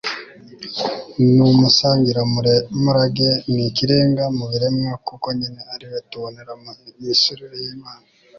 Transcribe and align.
n'umusangiramurage 1.35 3.29
ni 3.53 3.63
ikirenga 3.69 4.23
mu 4.37 4.45
biremwa 4.51 4.91
kuko 5.07 5.27
nyine 5.39 5.61
ariwe 5.73 5.97
tuboneramo 6.09 6.71
imisusire 6.99 7.55
y'imana 7.65 8.05